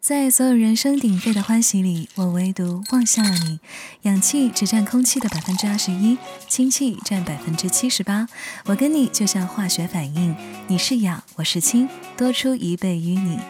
[0.00, 3.58] 在所有人声鼎沸的欢喜里，我唯独望向了你。
[4.02, 6.16] 氧气只占空气的百分之二十一，
[6.48, 8.28] 氢气占百分之七十八。
[8.66, 10.34] 我跟你就像化学反应，
[10.68, 13.40] 你是氧，我是氢，多出一倍于你。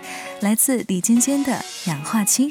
[0.40, 2.50] 来自李尖尖的氧化氢。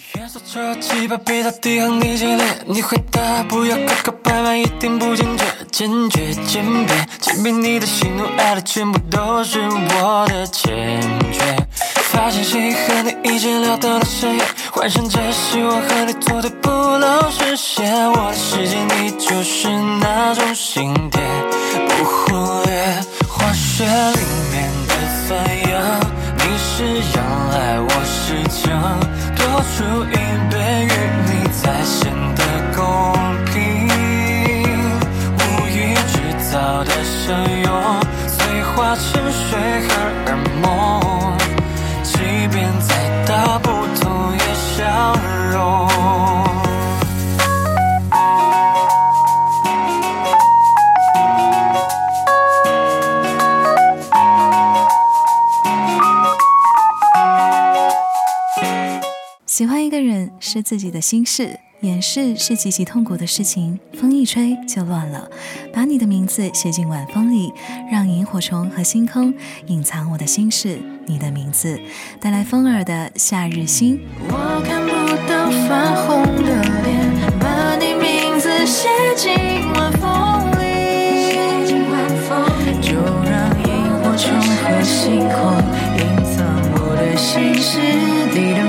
[2.67, 11.01] 你回答不要磕磕绊绊，一点不坚决，坚决渐变，渐变你的喜怒哀乐，全部都是我的坚
[11.33, 11.67] 决。
[12.09, 18.11] 发现谁和你一起聊到了深夜，幻想着希望和你做对不老实现。
[18.11, 19.69] 我的世界，你就是
[19.99, 21.23] 那种心点，
[21.87, 22.71] 不忽略
[23.27, 24.19] 化学里
[24.51, 24.55] 面
[24.87, 24.93] 的
[25.27, 25.69] 反应。
[26.37, 26.83] 你是
[27.15, 28.65] 氧，来我是羟，
[29.35, 29.41] 多
[29.73, 29.77] 出
[30.11, 30.15] 一
[30.51, 30.87] 倍于
[31.27, 32.43] 你才显得
[32.75, 32.81] 公
[33.45, 33.55] 平。
[35.37, 35.75] 无意
[36.11, 36.13] 制
[36.51, 37.25] 造的相
[37.63, 37.67] 拥，
[38.27, 39.47] 碎化成水
[39.87, 39.89] 荷
[40.27, 41.16] 尔蒙。
[60.57, 63.79] 是自己的心事，掩饰是极其痛苦的事情。
[63.93, 65.29] 风一吹就乱了，
[65.71, 67.53] 把你的名字写进晚风里，
[67.91, 69.31] 让萤火虫和星空
[69.67, 70.79] 隐藏我的心事。
[71.05, 71.79] 你的名字
[72.19, 73.99] 带来风儿的夏日星。
[74.27, 74.89] 我看不
[75.29, 77.07] 到发红的脸，
[77.39, 79.35] 把你名字写进
[79.73, 81.37] 晚风里，
[82.81, 82.95] 就
[83.29, 85.53] 让萤火虫和星空
[85.99, 86.41] 隐藏
[86.81, 87.79] 我的心事。
[88.33, 88.66] 你的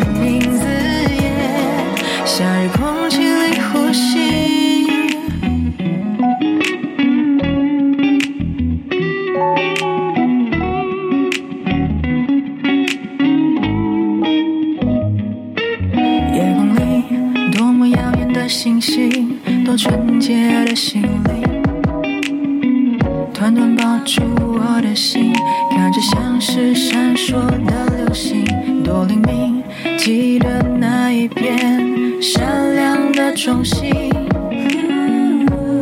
[33.48, 33.90] 亮的中心，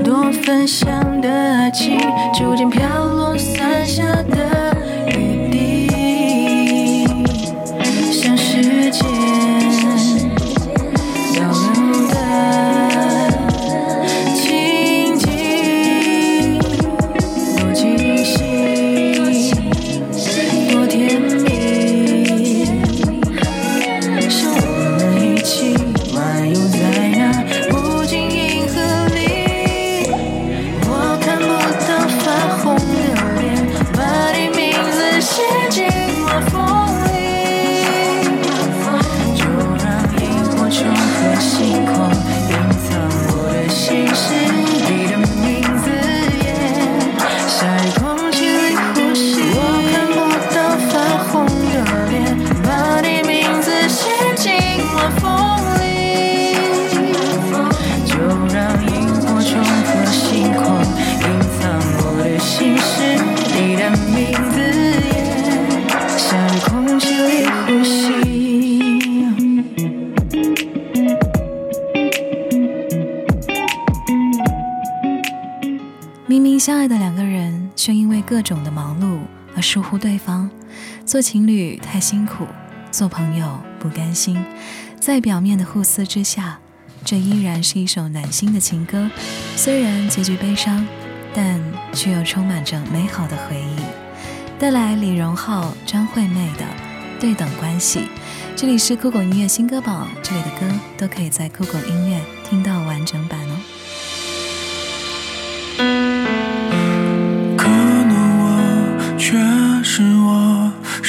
[0.04, 1.98] 多分享的爱情，
[2.32, 3.36] 逐渐飘落。
[76.28, 79.20] 明明相爱的两个人，却因为各种的忙碌
[79.54, 80.50] 而疏忽对方。
[81.04, 82.44] 做情侣太辛苦，
[82.90, 84.36] 做朋友不甘心。
[84.98, 86.58] 在表面的互撕之下，
[87.04, 89.08] 这依然是一首暖心的情歌。
[89.54, 90.84] 虽然结局悲伤，
[91.32, 93.76] 但却又充满着美好的回忆。
[94.58, 96.64] 带来李荣浩、张惠妹的
[97.20, 98.00] 《对等关系》。
[98.56, 100.66] 这里是酷狗音乐新歌榜，这里的歌
[100.98, 103.75] 都可以在酷狗音乐听到完整版哦。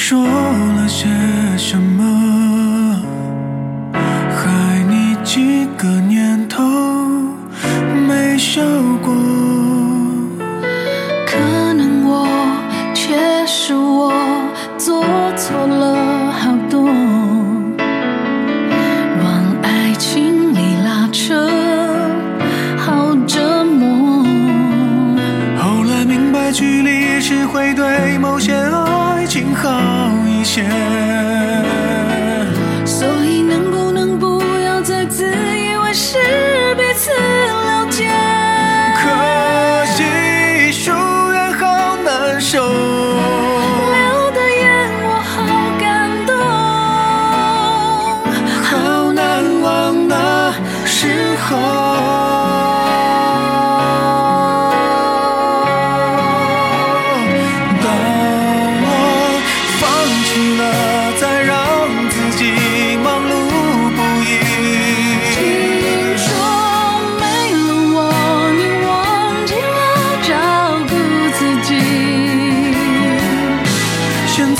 [0.08, 1.27] 说了些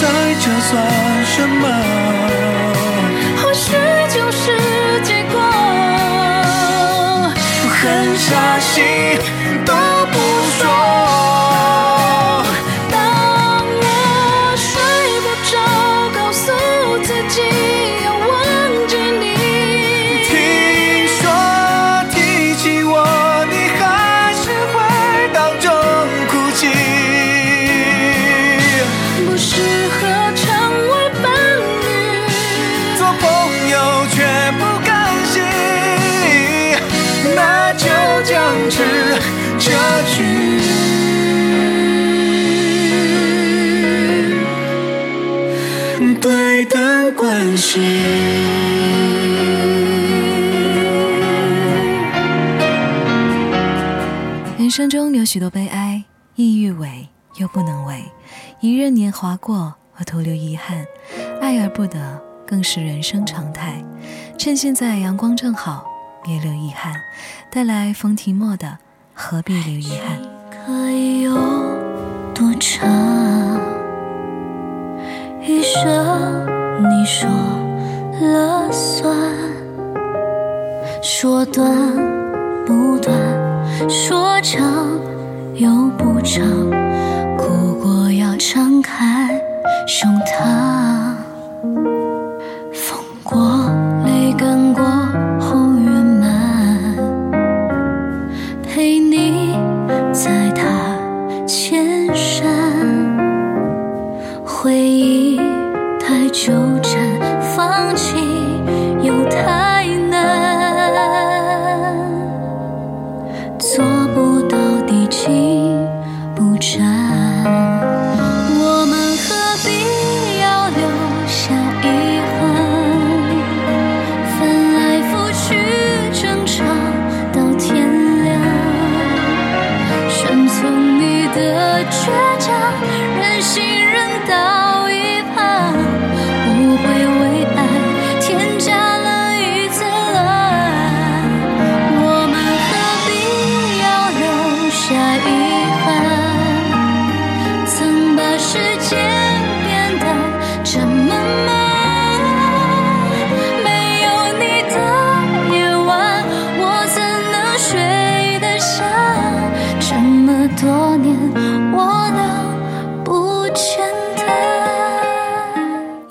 [0.00, 0.04] 在
[0.40, 0.70] 这算
[1.24, 1.64] 什么？
[3.42, 3.72] 或许
[4.14, 4.42] 就是
[5.02, 5.34] 结果。
[7.68, 8.74] 狠下心
[9.64, 9.72] 都
[10.12, 10.14] 不
[10.58, 10.60] 说。
[12.90, 12.96] 当
[13.66, 13.82] 我
[14.56, 14.70] 睡
[15.24, 15.52] 不着，
[16.14, 16.46] 告诉
[17.02, 17.36] 自己
[38.68, 38.82] 僵持
[39.58, 39.70] 这
[40.14, 40.22] 句。
[46.20, 47.80] 对等关系。
[54.58, 56.04] 人生中有许多悲哀，
[56.34, 58.04] 意欲为又不能为，
[58.60, 60.84] 一任年华过而徒留遗憾，
[61.40, 63.82] 爱而不得更是人生常态。
[64.36, 65.86] 趁现在阳光正好，
[66.28, 66.92] 别留遗憾。
[67.50, 68.66] 带来冯提莫的
[69.14, 70.19] 《何必留遗憾》。
[70.66, 71.34] 可以有
[72.34, 72.86] 多长？
[75.40, 76.46] 余生
[76.90, 77.26] 你说
[78.20, 79.10] 了算，
[81.02, 81.66] 说短
[82.66, 83.16] 不短，
[83.88, 84.62] 说长
[85.54, 86.44] 又不长，
[87.38, 89.40] 哭过要敞开
[89.86, 90.97] 胸膛，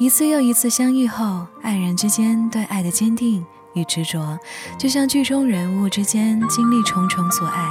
[0.07, 4.39] 一次又一次相遇后，爱人之间对爱的坚定与执着，
[4.79, 7.67] 就像剧中人物之间经历重重阻碍，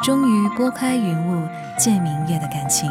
[0.00, 1.44] 终于拨开云雾
[1.76, 2.88] 见明月的感情。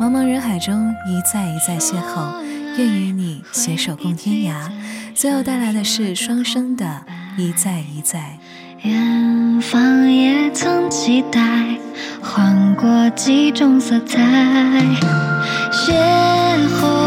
[0.00, 2.40] 茫茫人海中一再一再邂逅，
[2.76, 4.70] 愿与你携手共天涯。
[5.16, 7.02] 最后带来的是双生的
[7.36, 8.38] 一再一再。
[8.82, 11.76] 远方也曾期待，
[12.22, 14.16] 换过几种色彩。
[15.72, 15.92] 邂
[16.80, 16.97] 逅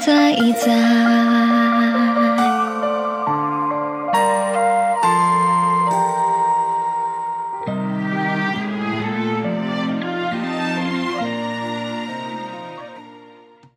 [0.00, 1.37] 再一再。